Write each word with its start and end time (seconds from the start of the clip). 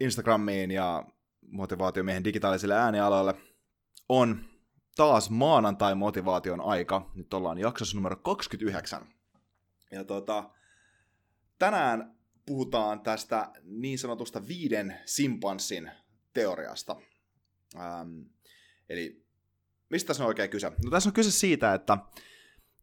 Instagramiin 0.00 0.70
ja 0.70 1.04
motivaatiomiehen 1.50 2.24
digitaalisille 2.24 2.74
äänialoille 2.74 3.34
on 4.08 4.44
taas 4.96 5.30
maanantai-motivaation 5.30 6.60
aika. 6.60 7.10
Nyt 7.14 7.34
ollaan 7.34 7.58
jaksossa 7.58 7.96
numero 7.96 8.16
29. 8.16 9.06
Ja 9.90 10.04
tota, 10.04 10.50
tänään 11.58 12.16
puhutaan 12.46 13.00
tästä 13.00 13.50
niin 13.62 13.98
sanotusta 13.98 14.48
viiden 14.48 14.98
simpanssin 15.04 15.90
teoriasta. 16.32 16.96
Ähm, 17.76 18.20
eli 18.88 19.26
mistä 19.90 20.06
tässä 20.06 20.22
on 20.22 20.28
oikein 20.28 20.50
kyse? 20.50 20.72
No 20.84 20.90
tässä 20.90 21.08
on 21.08 21.14
kyse 21.14 21.30
siitä, 21.30 21.74
että 21.74 21.98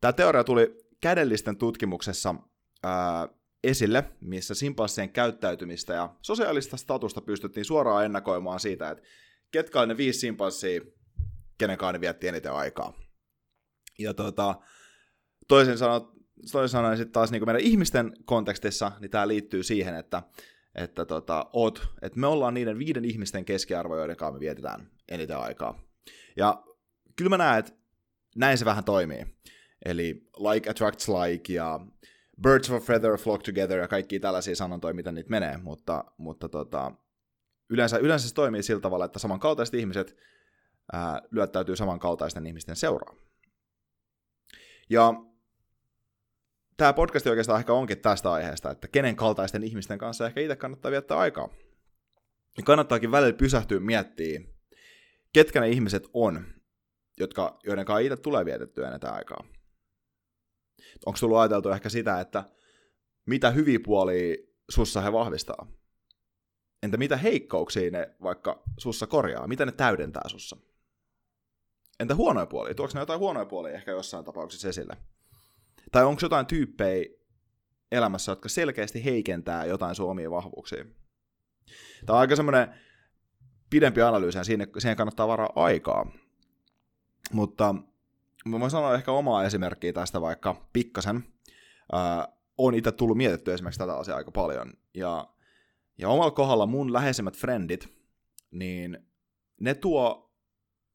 tämä 0.02 0.14
teoria 0.14 0.44
tuli 0.44 0.78
kädellisten 1.02 1.58
tutkimuksessa 1.58 2.36
ää, 2.84 3.28
esille, 3.64 4.04
missä 4.22 4.56
simpanssien 4.56 5.10
käyttäytymistä 5.10 5.94
ja 5.94 6.16
sosiaalista 6.22 6.78
statusta 6.78 7.22
pystyttiin 7.22 7.66
suoraan 7.66 8.06
ennakoimaan 8.06 8.60
siitä, 8.60 8.90
että 8.90 9.04
ketkä 9.52 9.80
oli 9.80 9.88
ne 9.88 9.98
viisi 9.98 10.20
simpanssia, 10.20 10.82
kenen 11.58 11.78
kanssa 11.78 11.92
ne 11.92 12.02
vietti 12.02 12.28
eniten 12.28 12.54
aikaa. 12.54 12.94
Ja 14.00 14.14
tota, 14.14 14.56
toisin 15.48 15.78
sanoen, 15.78 16.02
toisin 16.52 16.72
sanoen 16.72 16.98
sitten 16.98 17.14
taas 17.14 17.32
niin 17.32 17.46
meidän 17.46 17.62
ihmisten 17.62 18.14
kontekstissa, 18.26 18.92
niin 19.00 19.12
tämä 19.12 19.28
liittyy 19.28 19.64
siihen, 19.64 19.96
että, 19.96 20.24
että, 20.76 21.06
tota, 21.06 21.50
oot, 21.54 21.88
että 22.02 22.20
me 22.20 22.28
ollaan 22.28 22.54
niiden 22.54 22.80
viiden 22.80 23.06
ihmisten 23.06 23.46
keskiarvo, 23.46 23.98
joiden 23.98 24.18
kanssa 24.18 24.34
me 24.34 24.40
vietetään 24.40 24.92
eniten 25.10 25.38
aikaa. 25.38 25.80
Ja 26.36 26.64
kyllä 27.16 27.30
mä 27.30 27.38
näen, 27.38 27.60
että 27.60 27.72
näin 28.36 28.58
se 28.58 28.66
vähän 28.66 28.84
toimii. 28.84 29.26
Eli 29.86 30.30
like 30.38 30.70
attracts 30.70 31.10
like 31.10 31.54
ja 31.54 31.80
birds 32.42 32.70
of 32.70 32.84
a 32.84 32.86
feather 32.86 33.18
flock 33.18 33.44
together 33.44 33.80
ja 33.80 33.88
kaikki 33.88 34.20
tällaisia 34.20 34.56
sanontoja, 34.56 34.94
mitä 34.94 35.12
niitä 35.12 35.30
menee, 35.30 35.58
mutta, 35.58 36.04
mutta 36.18 36.50
tota, 36.50 36.92
yleensä, 37.70 37.98
yleensä 37.98 38.28
se 38.28 38.34
toimii 38.34 38.64
sillä 38.64 38.82
tavalla, 38.82 39.06
että 39.06 39.20
samankaltaiset 39.20 39.76
ihmiset 39.76 40.18
ää, 40.94 41.22
lyöttäytyy 41.32 41.76
samankaltaisten 41.76 42.46
ihmisten 42.46 42.76
seuraan. 42.76 43.18
Ja 44.90 45.14
tämä 46.78 46.94
podcast 46.94 47.28
oikeastaan 47.28 47.60
ehkä 47.60 47.74
onkin 47.74 48.00
tästä 48.00 48.32
aiheesta, 48.32 48.72
että 48.72 48.88
kenen 48.88 49.16
kaltaisten 49.16 49.64
ihmisten 49.64 49.98
kanssa 49.98 50.26
ehkä 50.26 50.42
itse 50.42 50.56
kannattaa 50.56 50.92
viettää 50.92 51.18
aikaa. 51.18 51.50
Ja 52.58 52.64
kannattaakin 52.64 53.12
välillä 53.12 53.38
pysähtyä 53.38 53.80
miettiä, 53.80 54.42
ketkä 55.34 55.62
ne 55.62 55.70
ihmiset 55.70 56.10
on, 56.14 56.46
jotka, 57.18 57.60
joiden 57.64 57.86
kanssa 57.86 58.00
itse 58.00 58.18
tulee 58.18 58.46
vietettyä 58.46 58.88
enää 58.88 59.12
aikaa. 59.12 59.57
Onko 61.06 61.20
tullut 61.20 61.38
ajateltu 61.38 61.70
ehkä 61.70 61.90
sitä, 61.90 62.20
että 62.20 62.44
mitä 63.26 63.52
hyviä 63.52 63.80
puolia 63.86 64.36
sussa 64.70 65.02
he 65.02 65.12
vahvistaa? 65.12 65.68
Entä 66.84 66.98
mitä 66.98 67.18
heikkouksia 67.18 67.92
ne 67.92 68.16
vaikka 68.24 68.64
sussa 68.78 69.08
korjaa? 69.08 69.48
Mitä 69.48 69.66
ne 69.66 69.72
täydentää 69.72 70.24
sussa? 70.28 70.58
Entä 72.00 72.16
huonoja 72.16 72.46
puolia? 72.46 72.76
Tuoks 72.76 72.94
ne 72.94 73.00
jotain 73.00 73.20
huonoja 73.20 73.46
puolia 73.46 73.74
ehkä 73.74 73.92
jossain 73.92 74.26
tapauksessa 74.26 74.70
esille? 74.70 74.98
Tai 75.92 76.06
onko 76.06 76.20
jotain 76.22 76.46
tyyppejä 76.46 77.06
elämässä, 77.92 78.32
jotka 78.32 78.50
selkeästi 78.50 79.06
heikentää 79.06 79.66
jotain 79.66 79.96
sun 79.96 80.10
omia 80.10 80.32
vahvuuksia? 80.32 80.86
Tämä 82.06 82.18
on 82.18 82.20
aika 82.20 82.36
semmoinen 82.36 82.68
pidempi 83.70 84.02
analyysi, 84.02 84.38
ja 84.38 84.44
siihen 84.44 84.98
kannattaa 84.98 85.28
varaa 85.28 85.54
aikaa. 85.56 86.12
Mutta 87.32 87.76
mä 88.50 88.60
voin 88.60 88.72
sanoa 88.72 88.96
ehkä 88.96 89.12
omaa 89.12 89.44
esimerkkiä 89.44 89.94
tästä 89.94 90.22
vaikka 90.22 90.68
pikkasen. 90.74 91.24
Äh, 91.96 92.28
on 92.58 92.76
itse 92.76 92.92
tullut 92.92 93.18
mietitty 93.18 93.54
esimerkiksi 93.54 93.80
tätä 93.80 93.96
asiaa 93.96 94.18
aika 94.18 94.32
paljon. 94.32 94.74
Ja, 94.94 95.28
ja 95.98 96.10
omalla 96.10 96.32
kohdalla 96.32 96.66
mun 96.66 96.94
läheisimmät 96.94 97.38
frendit, 97.38 97.94
niin 98.52 98.98
ne 99.62 99.76
tuo 99.76 100.34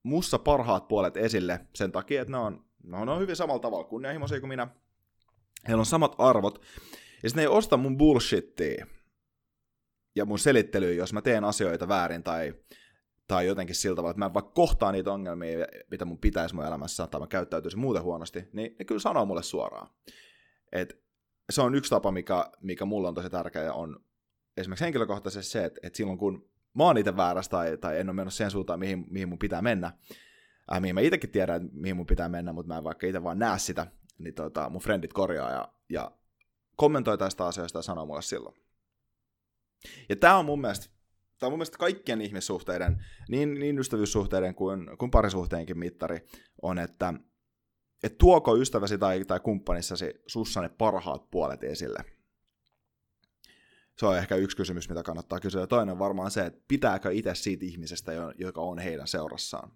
mussa 0.03 0.39
parhaat 0.39 0.89
puolet 0.89 1.17
esille 1.17 1.61
sen 1.75 1.93
takia, 1.93 2.23
että 2.23 2.33
ne 2.33 2.39
on, 2.39 2.65
no, 2.83 3.05
ne 3.05 3.11
on 3.11 3.21
hyvin 3.21 3.37
samalla 3.37 3.61
tavalla 3.61 3.85
kunnianhimoisia 3.85 4.41
kuin 4.41 4.49
minä. 4.49 4.69
Heillä 5.69 5.81
on 5.81 5.87
samat 5.87 6.15
arvot. 6.19 6.63
Ja 7.23 7.29
sitten 7.29 7.37
ne 7.37 7.43
ei 7.43 7.57
osta 7.57 7.77
mun 7.77 7.99
bullshittia 7.99 8.87
ja 10.17 10.25
mun 10.25 10.39
selittelyä, 10.39 10.93
jos 10.93 11.13
mä 11.13 11.23
teen 11.23 11.45
asioita 11.45 11.89
väärin 11.89 12.23
tai 12.23 12.55
tai 13.33 13.47
jotenkin 13.47 13.75
sillä 13.75 13.97
tavalla, 13.97 14.11
että 14.11 14.19
mä 14.19 14.35
vaikka 14.35 14.53
kohtaan 14.53 14.95
niitä 14.95 15.13
ongelmia, 15.13 15.67
mitä 15.91 16.05
mun 16.05 16.19
pitäisi 16.19 16.55
mun 16.55 16.67
elämässä, 16.67 17.07
tai 17.07 17.21
mä 17.21 17.27
käyttäytyisin 17.27 17.81
muuten 17.81 18.03
huonosti, 18.03 18.49
niin 18.53 18.77
ne 18.79 18.85
kyllä 18.85 19.01
sanoo 19.01 19.27
mulle 19.27 19.43
suoraan. 19.43 19.89
Et 20.73 21.03
se 21.51 21.63
on 21.63 21.75
yksi 21.75 21.91
tapa, 21.91 22.11
mikä, 22.11 22.51
mikä 22.61 22.85
mulla 22.85 23.09
on 23.09 23.15
tosi 23.15 23.31
tärkeä, 23.31 23.73
on 23.73 24.05
esimerkiksi 24.57 24.85
henkilökohtaisesti 24.85 25.53
se, 25.53 25.65
että, 25.65 25.81
että 25.83 25.97
silloin 25.97 26.19
kun 26.19 26.51
mä 26.75 26.85
oon 26.85 26.99
itse 26.99 27.17
väärässä 27.17 27.51
tai, 27.51 27.79
tai 27.79 28.01
en 28.01 28.09
ole 28.09 28.17
mennyt 28.17 28.35
siihen 28.35 28.51
suuntaan, 28.51 28.79
mihin, 28.79 29.05
mihin 29.11 29.29
mun 29.29 29.39
pitää 29.39 29.63
mennä, 29.63 29.93
äh, 30.73 30.81
mihin 30.81 30.95
mä 30.95 31.01
itsekin 31.01 31.31
tiedän, 31.31 31.63
että 31.65 31.77
mihin 31.77 31.97
mun 31.97 32.07
pitää 32.07 32.29
mennä, 32.29 32.53
mutta 32.53 32.73
mä 32.73 32.79
en 32.79 32.85
vaikka 32.85 33.07
itse 33.07 33.23
vaan 33.23 33.39
näe 33.39 33.59
sitä, 33.59 33.87
niin 34.19 34.35
tota, 34.35 34.71
mun 34.71 34.81
frendit 34.81 35.13
korjaa 35.13 35.51
ja, 35.51 35.69
ja 35.89 36.13
kommentoi 36.77 37.19
tästä 37.19 37.47
asioista 37.47 37.79
ja 37.79 37.83
sanoo 37.83 38.07
mulle 38.07 38.23
silloin. 38.23 38.55
Ja 40.09 40.17
tämä 40.17 40.39
on 40.39 40.45
mun 40.45 40.61
mielestä 40.61 40.87
tämä 41.43 41.49
on 41.49 41.53
mun 41.53 41.59
mielestä 41.59 41.79
kaikkien 41.79 42.21
ihmissuhteiden, 42.21 43.05
niin, 43.29 43.55
niin 43.55 43.79
ystävyyssuhteiden 43.79 44.55
kuin, 44.55 44.99
kuin 44.99 45.11
parisuhteenkin 45.11 45.79
mittari, 45.79 46.21
on, 46.63 46.79
että 46.79 47.15
et 48.03 48.19
tuoko 48.19 48.57
ystäväsi 48.57 48.99
tai, 48.99 49.25
tai 49.25 49.41
kumppanissasi 49.41 50.15
sussa 50.27 50.61
ne 50.61 50.69
parhaat 50.69 51.31
puolet 51.31 51.65
esille. 51.65 52.05
Se 53.99 54.07
on 54.07 54.19
ehkä 54.19 54.37
yksi 54.37 54.57
kysymys, 54.57 54.89
mitä 54.89 55.03
kannattaa 55.03 55.41
kysyä. 55.41 55.67
Toinen 55.67 55.99
varmaan 55.99 56.31
se, 56.31 56.47
että 56.47 56.65
pitääkö 56.69 57.13
itse 57.13 57.35
siitä 57.35 57.65
ihmisestä, 57.65 58.13
joka 58.39 58.61
on 58.61 58.79
heidän 58.79 59.07
seurassaan. 59.07 59.73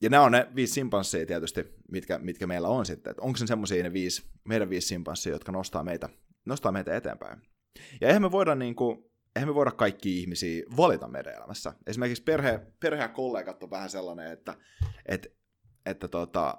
Ja 0.00 0.10
nämä 0.10 0.22
on 0.22 0.32
ne 0.32 0.48
viisi 0.54 0.72
simpanssia 0.72 1.26
tietysti, 1.26 1.64
mitkä, 1.90 2.18
mitkä 2.18 2.46
meillä 2.46 2.68
on 2.68 2.86
sitten. 2.86 3.14
Onko 3.20 3.36
se 3.36 3.46
semmoisia 3.46 3.82
ne 3.82 3.92
viisi, 3.92 4.22
meidän 4.44 4.70
viisi 4.70 4.86
simpanssia, 4.86 5.32
jotka 5.32 5.52
nostaa 5.52 5.82
meitä, 5.82 6.08
nostaa 6.44 6.72
meitä 6.72 6.96
eteenpäin. 6.96 7.55
Ja 8.00 8.08
eihän 8.08 8.22
me 8.22 8.30
voida, 8.30 8.54
niin 8.54 8.74
kuin, 8.74 9.10
eihän 9.36 9.48
me 9.48 9.54
voida 9.54 9.70
kaikki 9.70 10.20
ihmisiä 10.20 10.62
valita 10.76 11.08
meidän 11.08 11.34
elämässä. 11.34 11.72
Esimerkiksi 11.86 12.22
perhe, 12.22 12.60
perhe 12.80 13.02
ja 13.02 13.08
kollegat 13.08 13.62
on 13.62 13.70
vähän 13.70 13.90
sellainen, 13.90 14.32
että, 14.32 14.54
että, 15.06 15.28
että 15.86 16.08
tota, 16.08 16.58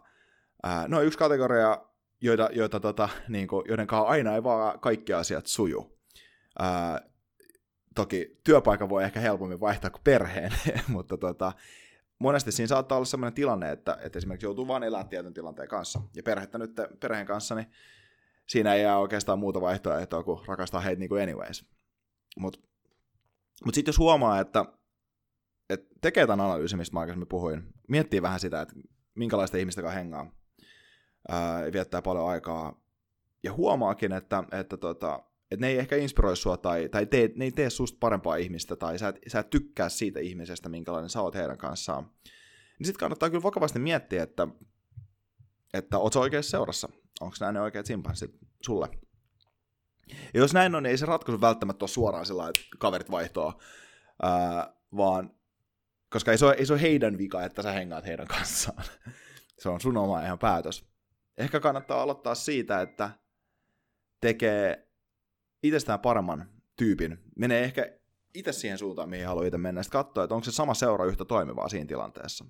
no 0.88 1.02
yksi 1.02 1.20
kategoria, 1.20 1.86
joita, 2.22 2.50
joita 2.52 2.80
tota, 2.80 3.10
niin 3.28 3.48
kuin, 3.48 3.66
joiden 3.68 3.88
kanssa 3.88 4.08
aina 4.08 4.36
ei 4.36 4.44
vaan 4.44 4.80
kaikki 4.80 5.14
asiat 5.14 5.46
suju. 5.46 5.98
Ää, 6.60 7.02
toki 7.96 8.40
työpaikan 8.44 8.90
voi 8.90 9.04
ehkä 9.04 9.20
helpommin 9.20 9.60
vaihtaa 9.60 9.90
kuin 9.90 10.02
perheen, 10.04 10.52
mutta 10.88 11.18
tota, 11.18 11.52
monesti 12.20 12.52
siinä 12.52 12.68
saattaa 12.68 12.98
olla 12.98 13.06
sellainen 13.06 13.34
tilanne, 13.34 13.72
että, 13.72 13.98
että 14.02 14.20
esimerkiksi 14.20 14.46
joutuu 14.46 14.68
vain 14.68 14.84
elää 14.84 15.04
tietyn 15.04 15.34
tilanteen 15.34 15.68
kanssa. 15.68 16.02
Ja 16.16 16.24
perhettä 16.24 16.58
nyt 16.58 16.72
perheen 17.00 17.26
kanssa, 17.26 17.56
niin 17.56 17.68
siinä 18.48 18.74
ei 18.74 18.82
jää 18.82 19.00
oikeastaan 19.00 19.40
muuta 19.40 19.62
vaihtoehtoa 19.62 20.24
kuin 20.24 20.48
rakastaa 20.48 20.82
heitä 20.82 21.00
niin 21.00 21.10
kuin 21.10 21.24
anyways. 21.24 21.66
Mutta 22.40 22.60
mut 23.66 23.76
sitten 23.76 23.90
jos 23.90 23.98
huomaa, 23.98 24.40
että, 24.40 24.66
että 25.70 25.96
tekee 26.02 26.28
tämän 26.28 26.46
analyysin, 26.46 26.78
mistä 26.78 26.94
mä 26.94 27.00
aikaisemmin 27.00 27.28
puhuin, 27.28 27.64
miettii 27.88 28.22
vähän 28.22 28.40
sitä, 28.40 28.62
että 28.62 28.76
minkälaista 29.16 29.58
ihmistä 29.58 29.82
kanssa 29.82 30.00
hengaa, 30.00 30.32
ää, 31.30 31.72
viettää 31.74 32.02
paljon 32.02 32.30
aikaa, 32.30 32.82
ja 33.44 33.54
huomaakin, 33.54 34.12
että, 34.12 34.44
että, 34.52 34.78
tota, 34.78 35.24
että 35.52 35.66
ne 35.66 35.68
ei 35.68 35.78
ehkä 35.78 35.96
inspiroi 35.96 36.38
sua 36.38 36.58
tai, 36.58 36.90
tai 36.90 37.06
tee, 37.06 37.30
ne 37.36 37.46
ei 37.46 37.52
tee 37.52 37.70
susta 37.70 37.98
parempaa 38.00 38.36
ihmistä 38.36 38.76
tai 38.76 39.00
sä 39.00 39.08
et, 39.08 39.20
sä 39.28 39.40
et 39.40 39.50
tykkää 39.50 39.90
siitä 39.90 40.20
ihmisestä, 40.20 40.70
minkälainen 40.70 41.10
sä 41.10 41.22
oot 41.22 41.36
heidän 41.36 41.58
kanssaan, 41.58 42.12
niin 42.80 42.86
sitten 42.88 43.00
kannattaa 43.00 43.30
kyllä 43.30 43.44
vakavasti 43.44 43.80
miettiä, 43.80 44.24
että, 44.24 44.48
että 45.74 45.98
oot 45.98 46.14
sä 46.14 46.20
oikeassa 46.20 46.52
seurassa. 46.52 46.90
Onko 47.22 47.36
nämä 47.40 47.52
ne 47.52 47.62
oikeat 47.62 47.86
simpanssit 47.86 48.38
sulle? 48.62 48.90
Ja 50.34 50.40
jos 50.40 50.54
näin 50.54 50.76
on, 50.76 50.84
niin 50.84 50.92
ei 50.92 50.98
se 50.98 51.06
ratkaisu 51.06 51.42
välttämättä 51.42 51.84
ole 51.84 51.90
suoraan 51.90 52.26
sillä 52.26 52.50
että 52.50 52.62
kaverit 52.78 53.12
vaihtoa, 53.12 53.60
ää, 54.24 54.74
vaan 54.98 55.38
koska 56.10 56.32
ei 56.32 56.38
se, 56.38 56.46
ole, 56.46 56.54
ei 56.54 56.66
se 56.66 56.74
ole 56.74 56.82
heidän 56.82 57.18
vika, 57.18 57.44
että 57.44 57.62
sä 57.62 57.72
hengaat 57.72 58.06
heidän 58.06 58.28
kanssaan. 58.28 58.84
se 59.60 59.70
on 59.70 59.82
sun 59.82 59.98
oma 59.98 60.22
ihan 60.22 60.40
päätös. 60.40 60.86
Ehkä 61.38 61.60
kannattaa 61.60 62.02
aloittaa 62.02 62.36
siitä, 62.36 62.82
että 62.82 63.10
tekee 64.22 64.88
itsestään 65.64 66.00
paremman 66.00 66.50
tyypin. 66.76 67.18
Menee 67.36 67.64
ehkä 67.64 67.98
itse 68.34 68.52
siihen 68.52 68.78
suuntaan, 68.78 69.10
mihin 69.10 69.28
haluaa 69.28 69.46
itse 69.46 69.58
mennä. 69.58 69.84
Sitten 69.84 70.04
katsoa, 70.04 70.24
että 70.24 70.36
onko 70.36 70.46
se 70.46 70.52
sama 70.52 70.74
seura 70.74 71.06
yhtä 71.06 71.26
toimivaa 71.26 71.70
siinä 71.70 71.88
tilanteessa. 71.88 72.46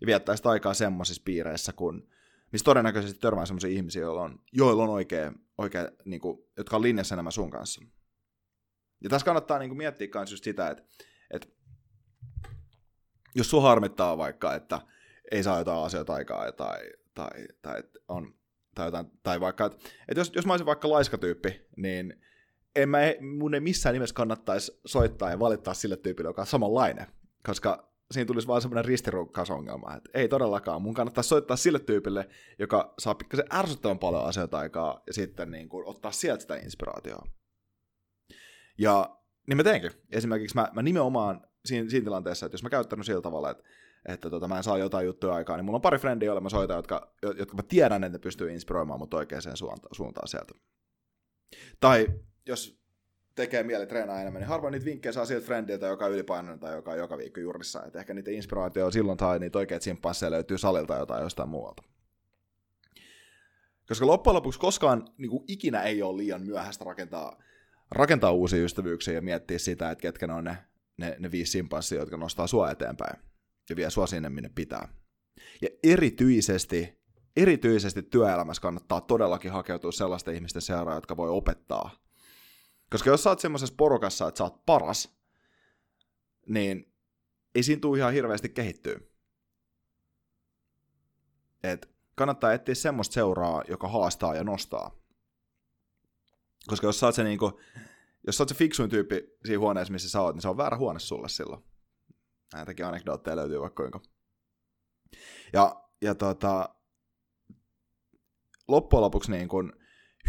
Ja 0.00 0.06
viettää 0.06 0.36
sitä 0.36 0.50
aikaa 0.50 0.74
semmoisissa 0.74 1.22
piireissä, 1.24 1.72
kun, 1.72 2.08
missä 2.52 2.64
todennäköisesti 2.64 3.20
törmää 3.20 3.46
semmoisia 3.46 3.70
ihmisiä, 3.70 4.02
joilla 4.02 4.22
on, 4.22 4.38
joilla 4.52 4.82
on 4.82 4.90
oikea, 4.90 5.32
oikea 5.58 5.88
niin 6.04 6.20
kuin, 6.20 6.38
jotka 6.56 6.76
on 6.76 6.82
linjassa 6.82 7.14
enemmän 7.14 7.32
sun 7.32 7.50
kanssa. 7.50 7.82
Ja 9.04 9.10
tässä 9.10 9.24
kannattaa 9.24 9.58
niin 9.58 9.70
kuin, 9.70 9.78
miettiä 9.78 10.08
myös 10.14 10.30
just 10.30 10.44
sitä, 10.44 10.70
että, 10.70 10.82
että 11.30 11.48
jos 13.34 13.50
sun 13.50 13.62
harmittaa 13.62 14.18
vaikka, 14.18 14.54
että 14.54 14.80
ei 15.30 15.42
saa 15.42 15.58
jotain 15.58 15.84
asioita 15.84 16.14
aikaa 16.14 16.52
tai, 16.52 16.80
tai, 17.14 17.30
tai, 17.62 17.82
on, 18.08 18.34
tai, 18.74 18.86
jotain, 18.86 19.06
tai 19.22 19.40
vaikka, 19.40 19.66
että, 19.66 19.78
että 20.08 20.20
jos, 20.20 20.32
jos 20.34 20.46
mä 20.46 20.52
olisin 20.52 20.66
vaikka 20.66 20.90
laiskatyyppi, 20.90 21.66
niin 21.76 22.22
en 22.76 22.88
mä, 22.88 22.98
mun 23.38 23.54
ei 23.54 23.60
missään 23.60 23.92
nimessä 23.92 24.14
kannattaisi 24.14 24.80
soittaa 24.86 25.30
ja 25.30 25.38
valittaa 25.38 25.74
sille 25.74 25.96
tyypille, 25.96 26.28
joka 26.28 26.42
on 26.42 26.46
samanlainen, 26.46 27.06
koska 27.46 27.89
siinä 28.10 28.26
tulisi 28.26 28.46
vaan 28.46 28.62
semmoinen 28.62 28.84
ristirunkkausongelma, 28.84 29.96
että 29.96 30.10
ei 30.14 30.28
todellakaan, 30.28 30.82
mun 30.82 30.94
kannattaa 30.94 31.22
soittaa 31.22 31.56
sille 31.56 31.78
tyypille, 31.78 32.28
joka 32.58 32.94
saa 32.98 33.14
pikkasen 33.14 33.46
ärsyttävän 33.52 33.98
paljon 33.98 34.24
asioita 34.24 34.58
aikaa 34.58 35.02
ja 35.06 35.12
sitten 35.14 35.50
niin 35.50 35.68
kuin, 35.68 35.86
ottaa 35.86 36.12
sieltä 36.12 36.40
sitä 36.40 36.56
inspiraatioa. 36.56 37.26
Ja 38.78 39.16
niin 39.48 39.56
mä 39.56 39.64
teenkin. 39.64 39.90
Esimerkiksi 40.12 40.56
mä, 40.56 40.68
mä 40.72 40.82
nimenomaan 40.82 41.46
siinä, 41.64 41.90
siinä 41.90 42.04
tilanteessa, 42.04 42.46
että 42.46 42.54
jos 42.54 42.62
mä 42.62 42.70
käyttänyt 42.70 43.06
sillä 43.06 43.22
tavalla, 43.22 43.50
että, 43.50 43.64
että 44.08 44.30
tota, 44.30 44.48
mä 44.48 44.56
en 44.56 44.62
saa 44.62 44.78
jotain 44.78 45.06
juttuja 45.06 45.34
aikaa, 45.34 45.56
niin 45.56 45.64
mulla 45.64 45.76
on 45.76 45.82
pari 45.82 45.98
frendiä, 45.98 46.26
joille 46.26 46.40
mä 46.40 46.48
soitan, 46.48 46.76
jotka, 46.76 47.14
jotka 47.22 47.56
mä 47.56 47.62
tiedän, 47.62 48.04
että 48.04 48.18
ne 48.18 48.22
pystyy 48.22 48.50
inspiroimaan 48.52 48.98
mut 48.98 49.14
oikeaan 49.14 49.56
suuntaan, 49.56 49.94
suuntaan 49.94 50.28
sieltä. 50.28 50.54
Tai 51.80 52.06
jos 52.46 52.79
tekee 53.40 53.62
mieli 53.62 53.86
treenaa 53.86 54.20
enemmän, 54.20 54.40
niin 54.40 54.48
harvoin 54.48 54.72
niitä 54.72 54.84
vinkkejä 54.84 55.12
saa 55.12 55.24
sieltä 55.24 55.46
frendiltä, 55.46 55.86
joka 55.86 56.04
on 56.04 56.12
ylipainoinen 56.12 56.58
tai 56.58 56.74
joka 56.74 56.90
on 56.90 56.98
joka 56.98 57.18
viikko 57.18 57.40
jurissa. 57.40 57.84
Et 57.84 57.96
ehkä 57.96 58.14
niitä 58.14 58.30
inspiraatioita 58.30 58.90
silloin 58.90 59.18
tai 59.18 59.38
niitä 59.38 59.58
oikeat 59.58 59.82
simpansseja 59.82 60.30
löytyy 60.30 60.58
salilta 60.58 60.96
jotain 60.96 61.22
jostain 61.22 61.48
muualta. 61.48 61.82
Koska 63.88 64.06
loppujen 64.06 64.34
lopuksi 64.34 64.60
koskaan 64.60 65.08
niin 65.18 65.30
kuin 65.30 65.44
ikinä 65.48 65.82
ei 65.82 66.02
ole 66.02 66.16
liian 66.16 66.42
myöhäistä 66.42 66.84
rakentaa, 66.84 67.42
rakentaa 67.90 68.32
uusia 68.32 68.64
ystävyyksiä 68.64 69.14
ja 69.14 69.22
miettiä 69.22 69.58
sitä, 69.58 69.90
että 69.90 70.02
ketkä 70.02 70.26
ne 70.26 70.32
on 70.32 70.44
ne, 70.44 70.58
ne, 70.96 71.16
ne 71.18 71.30
viisi 71.30 71.52
simpanssia, 71.52 72.00
jotka 72.00 72.16
nostaa 72.16 72.46
sua 72.46 72.70
eteenpäin 72.70 73.22
ja 73.70 73.76
vie 73.76 73.90
sua 73.90 74.06
sinne, 74.06 74.28
minne 74.28 74.50
pitää. 74.54 74.88
Ja 75.62 75.68
erityisesti, 75.82 76.98
erityisesti 77.36 78.02
työelämässä 78.02 78.62
kannattaa 78.62 79.00
todellakin 79.00 79.50
hakeutua 79.50 79.92
sellaisten 79.92 80.34
ihmisten 80.34 80.62
seuraan, 80.62 80.96
jotka 80.96 81.16
voi 81.16 81.30
opettaa 81.30 82.09
koska 82.90 83.10
jos 83.10 83.22
sä 83.22 83.30
oot 83.30 83.40
semmoisessa 83.40 83.74
porukassa, 83.78 84.28
että 84.28 84.38
sä 84.38 84.44
oot 84.44 84.66
paras, 84.66 85.16
niin 86.46 86.94
ei 87.54 87.62
siinä 87.62 87.80
tule 87.80 87.98
ihan 87.98 88.12
hirveästi 88.12 88.48
kehittyä. 88.48 89.00
Et 91.62 91.90
kannattaa 92.14 92.52
etsiä 92.52 92.74
semmoista 92.74 93.14
seuraa, 93.14 93.62
joka 93.68 93.88
haastaa 93.88 94.34
ja 94.34 94.44
nostaa. 94.44 95.00
Koska 96.66 96.86
jos 96.86 97.00
sä 97.00 97.06
oot 97.06 97.14
se, 97.14 97.24
niinku, 97.24 97.60
jos 98.26 98.36
sä 98.36 98.42
oot 98.42 98.48
se 98.48 98.54
fiksuin 98.54 98.90
tyyppi 98.90 99.36
siinä 99.44 99.58
huoneessa, 99.58 99.92
missä 99.92 100.10
sä 100.10 100.20
oot, 100.20 100.34
niin 100.34 100.42
se 100.42 100.48
on 100.48 100.56
väärä 100.56 100.76
huone 100.76 101.00
sulle 101.00 101.28
silloin. 101.28 101.64
Näitäkin 102.52 102.86
anekdootteja 102.86 103.36
löytyy 103.36 103.60
vaikka 103.60 103.82
kuinka. 103.82 104.00
Ja, 105.52 105.84
ja 106.00 106.14
tota, 106.14 106.74
loppujen 108.68 109.02
lopuksi 109.02 109.30
niin 109.30 109.48
kun, 109.48 109.72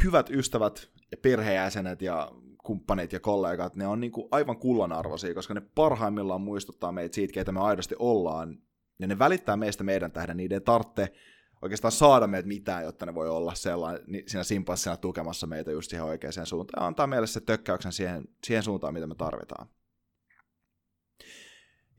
hyvät 0.03 0.29
ystävät 0.29 0.91
ja 1.11 1.17
perheenjäsenet 1.17 2.01
ja 2.01 2.31
kumppanit 2.63 3.13
ja 3.13 3.19
kollegat, 3.19 3.75
ne 3.75 3.87
on 3.87 3.99
niin 3.99 4.11
kuin 4.11 4.27
aivan 4.31 4.57
kullanarvoisia, 4.57 5.33
koska 5.33 5.53
ne 5.53 5.61
parhaimmillaan 5.75 6.41
muistuttaa 6.41 6.91
meitä 6.91 7.15
siitä, 7.15 7.33
keitä 7.33 7.51
me 7.51 7.59
aidosti 7.59 7.95
ollaan, 7.99 8.57
ja 8.99 9.07
ne 9.07 9.19
välittää 9.19 9.57
meistä 9.57 9.83
meidän 9.83 10.11
tähden, 10.11 10.37
niiden 10.37 10.55
ei 10.55 10.61
tarvitse 10.61 11.13
oikeastaan 11.61 11.91
saada 11.91 12.27
meitä 12.27 12.47
mitään, 12.47 12.83
jotta 12.83 13.05
ne 13.05 13.15
voi 13.15 13.29
olla 13.29 13.55
sellainen, 13.55 14.23
siinä 14.27 14.43
simpanssina 14.43 14.97
tukemassa 14.97 15.47
meitä 15.47 15.71
just 15.71 15.89
siihen 15.89 16.05
oikeaan 16.05 16.45
suuntaan, 16.45 16.83
ja 16.83 16.87
antaa 16.87 17.07
meille 17.07 17.27
se 17.27 17.41
tökkäyksen 17.41 17.91
siihen, 17.91 18.23
siihen 18.43 18.63
suuntaan, 18.63 18.93
mitä 18.93 19.07
me 19.07 19.15
tarvitaan. 19.15 19.67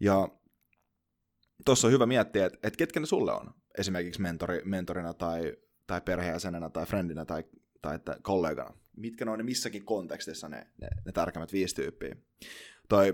Ja 0.01 0.29
tuossa 1.65 1.89
on 1.89 1.93
hyvä 1.93 2.07
miettiä, 2.07 2.47
että, 2.47 2.59
että 2.63 2.77
ketkä 2.77 3.01
ne 3.01 3.07
sulle 3.07 3.33
on, 3.33 3.55
esimerkiksi 3.79 4.21
mentori, 4.21 4.63
mentorina 4.65 5.15
tai, 5.15 5.57
tai 5.87 6.01
perheenjäsenenä 6.01 6.71
tai 6.71 6.87
friendinä 6.87 7.25
tai, 7.25 7.45
tai 7.83 7.95
että 7.95 8.17
kollegana 8.23 8.75
mitkä 8.97 9.31
on 9.31 9.39
ne 9.39 9.45
missäkin 9.45 9.85
kontekstissa 9.85 10.49
ne, 10.49 10.67
ne, 10.81 10.89
ne 11.07 11.13
tärkeimmät 11.13 11.53
viisi 11.53 11.75
tyyppiä. 11.75 12.17
Toi 12.89 13.13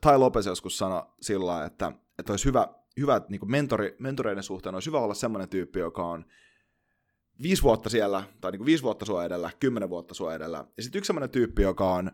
Tai 0.00 0.18
Lopez 0.18 0.46
joskus 0.46 0.78
sanoi 0.78 1.02
sillä 1.20 1.64
että, 1.64 1.92
että 2.18 2.32
olisi 2.32 2.44
hyvä, 2.44 2.68
hyvä 2.96 3.20
niin 3.28 3.50
mentori, 3.50 3.96
mentoreiden 3.98 4.42
suhteen 4.42 4.74
olisi 4.74 4.88
hyvä 4.88 5.00
olla 5.00 5.14
semmoinen 5.14 5.48
tyyppi, 5.48 5.78
joka 5.78 6.06
on 6.06 6.24
viisi 7.42 7.62
vuotta 7.62 7.90
siellä, 7.90 8.24
tai 8.40 8.52
niin 8.52 8.66
viisi 8.66 8.82
vuotta 8.82 9.04
sua 9.04 9.24
edellä, 9.24 9.50
kymmenen 9.60 9.90
vuotta 9.90 10.14
sua 10.14 10.34
edellä, 10.34 10.64
ja 10.76 10.82
sitten 10.82 10.98
yksi 10.98 11.06
semmoinen 11.06 11.30
tyyppi, 11.30 11.62
joka 11.62 11.94
on 11.94 12.10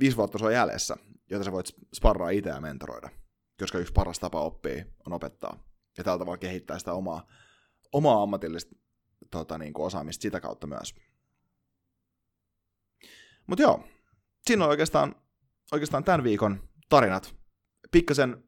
viisi 0.00 0.16
vuotta 0.16 0.38
sua 0.38 0.52
jäljessä, 0.52 0.96
jota 1.30 1.44
sä 1.44 1.52
voit 1.52 1.74
sparraa 1.94 2.30
itse 2.30 2.50
ja 2.50 2.60
mentoroida, 2.60 3.08
koska 3.60 3.78
yksi 3.78 3.92
paras 3.92 4.18
tapa 4.18 4.40
oppia 4.40 4.84
on 5.06 5.12
opettaa, 5.12 5.64
ja 5.98 6.04
tällä 6.04 6.18
tavalla 6.18 6.38
kehittää 6.38 6.78
sitä 6.78 6.92
omaa, 6.92 7.26
omaa 7.92 8.22
ammatillista 8.22 8.76
tota, 9.30 9.58
niin 9.58 9.72
kuin 9.72 9.86
osaamista 9.86 10.22
sitä 10.22 10.40
kautta 10.40 10.66
myös. 10.66 10.94
Mutta 13.48 13.62
joo, 13.62 13.84
siinä 14.46 14.64
on 14.64 14.70
oikeastaan, 14.70 15.14
oikeastaan 15.72 16.04
tämän 16.04 16.24
viikon 16.24 16.62
tarinat. 16.88 17.34
Pikkasen 17.90 18.44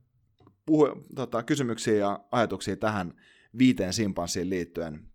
puhu, 0.66 0.88
tota, 1.14 1.42
kysymyksiä 1.42 1.94
ja 1.94 2.20
ajatuksia 2.32 2.76
tähän 2.76 3.14
viiteen 3.58 3.92
simpanssiin 3.92 4.50
liittyen. 4.50 5.10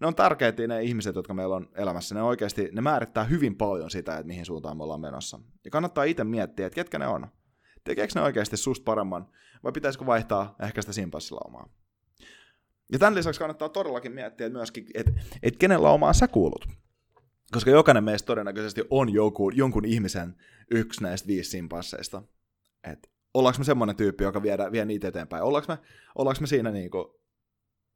Ne 0.00 0.06
on 0.06 0.14
tärkeitä 0.14 0.66
ne 0.66 0.82
ihmiset, 0.82 1.16
jotka 1.16 1.34
meillä 1.34 1.56
on 1.56 1.68
elämässä. 1.74 2.14
Ne 2.14 2.22
oikeasti, 2.22 2.68
ne 2.72 2.80
määrittää 2.80 3.24
hyvin 3.24 3.56
paljon 3.56 3.90
sitä, 3.90 4.12
että 4.12 4.26
mihin 4.26 4.46
suuntaan 4.46 4.76
me 4.76 4.82
ollaan 4.82 5.00
menossa. 5.00 5.40
Ja 5.64 5.70
kannattaa 5.70 6.04
itse 6.04 6.24
miettiä, 6.24 6.66
että 6.66 6.74
ketkä 6.74 6.98
ne 6.98 7.06
on. 7.06 7.26
Tekeekö 7.84 8.12
ne 8.14 8.22
oikeasti 8.22 8.56
susta 8.56 8.84
paremman, 8.84 9.28
vai 9.64 9.72
pitäisikö 9.72 10.06
vaihtaa 10.06 10.56
ehkä 10.62 10.82
sitä 10.82 10.92
simpanssilauma? 10.92 11.68
Ja 12.92 12.98
tämän 12.98 13.14
lisäksi 13.14 13.38
kannattaa 13.38 13.68
todellakin 13.68 14.12
miettiä 14.12 14.48
myöskin, 14.48 14.86
että, 14.94 15.12
että 15.42 15.58
kenen 15.58 15.82
laumaan 15.82 16.14
sä 16.14 16.28
kuulut. 16.28 16.68
Koska 17.52 17.70
jokainen 17.70 18.04
meistä 18.04 18.26
todennäköisesti 18.26 18.84
on 18.90 19.12
joku, 19.12 19.50
jonkun 19.50 19.84
ihmisen 19.84 20.36
yksi 20.70 21.02
näistä 21.02 21.26
viisi 21.26 21.50
simpansseista. 21.50 22.22
Et 22.84 23.10
ollaanko 23.34 23.58
me 23.58 23.64
semmoinen 23.64 23.96
tyyppi, 23.96 24.24
joka 24.24 24.42
vie, 24.42 24.56
vie 24.72 24.84
niitä 24.84 25.08
eteenpäin? 25.08 25.42
Ollaanko 25.42 25.72
me, 25.72 25.78
ollaanko 26.14 26.40
me 26.40 26.46
siinä 26.46 26.70
niinku 26.70 27.20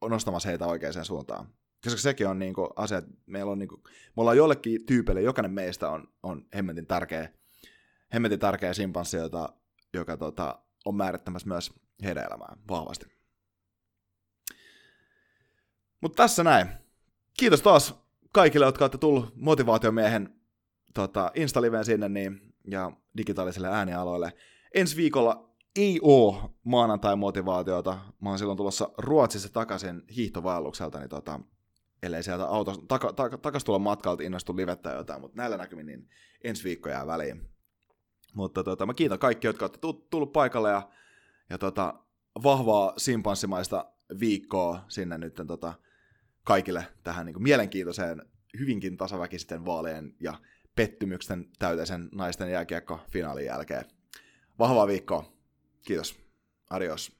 nostamassa 0.08 0.48
heitä 0.48 0.66
oikeaan 0.66 1.04
suuntaan? 1.04 1.48
Koska 1.84 2.00
sekin 2.00 2.28
on 2.28 2.38
niinku 2.38 2.68
asia, 2.76 2.98
että 2.98 3.10
meillä 3.26 3.52
on 3.52 3.58
niinku, 3.58 3.76
me 3.86 4.12
ollaan 4.16 4.36
jollekin 4.36 4.86
tyypille, 4.86 5.22
jokainen 5.22 5.52
meistä 5.52 5.90
on, 5.90 6.08
on 6.22 6.46
hemmetin 6.54 6.86
tärkeä, 6.86 7.28
hemmetin 8.14 8.38
tärkeä 8.38 8.74
simpanssi, 8.74 9.16
jota, 9.16 9.48
joka 9.94 10.16
tota, 10.16 10.58
on 10.84 10.94
määrittämässä 10.94 11.48
myös 11.48 11.72
heidän 12.04 12.26
elämään 12.26 12.58
vahvasti. 12.68 13.06
Mutta 16.00 16.22
tässä 16.22 16.44
näin. 16.44 16.68
Kiitos 17.38 17.62
taas 17.62 18.09
kaikille, 18.32 18.66
jotka 18.66 18.84
olette 18.84 18.98
tullut 18.98 19.36
motivaatiomiehen 19.36 20.40
tota, 20.94 21.30
Insta-liveen 21.34 21.84
sinne 21.84 22.08
niin, 22.08 22.54
ja 22.70 22.92
digitaaliselle 23.16 23.68
äänialoille. 23.68 24.32
Ensi 24.74 24.96
viikolla 24.96 25.50
ei 25.76 25.98
oo 26.02 26.54
maanantai-motivaatiota. 26.64 27.98
Mä 28.20 28.28
oon 28.28 28.38
silloin 28.38 28.56
tulossa 28.56 28.90
Ruotsissa 28.98 29.52
takaisin 29.52 30.02
hiihtovaellukselta, 30.16 30.98
niin 30.98 31.08
tota, 31.08 31.40
ellei 32.02 32.22
sieltä 32.22 32.44
autos, 32.44 32.80
taka, 32.88 33.12
taka, 33.12 33.38
takas 33.38 33.64
tulla 33.64 33.78
matkalta 33.78 34.22
innostu 34.22 34.56
livettää 34.56 34.94
jotain, 34.94 35.20
mutta 35.20 35.36
näillä 35.36 35.56
näkymin 35.56 35.86
niin 35.86 36.08
ensi 36.44 36.64
viikko 36.64 36.88
jää 36.88 37.06
väliin. 37.06 37.50
Mutta 38.34 38.64
tota, 38.64 38.86
mä 38.86 38.94
kiitän 38.94 39.18
kaikki, 39.18 39.46
jotka 39.46 39.64
olette 39.64 39.78
tullut 40.10 40.32
paikalle 40.32 40.70
ja, 40.70 40.88
ja 41.50 41.58
tota, 41.58 41.94
vahvaa 42.42 42.92
simpanssimaista 42.96 43.84
viikkoa 44.20 44.84
sinne 44.88 45.18
nyt 45.18 45.34
tota, 45.46 45.74
kaikille 46.44 46.86
tähän 47.02 47.26
niin 47.26 47.34
kuin 47.34 47.42
mielenkiintoiseen, 47.42 48.22
hyvinkin 48.58 48.96
tasaväkisten 48.96 49.64
vaalien 49.64 50.14
ja 50.20 50.34
pettymyksen 50.76 51.50
täyteisen 51.58 52.08
naisten 52.12 52.50
jääkiekko 52.50 53.00
finaalin 53.10 53.46
jälkeen. 53.46 53.84
Vahvaa 54.58 54.86
viikkoa. 54.86 55.32
Kiitos. 55.82 56.20
Adios. 56.70 57.19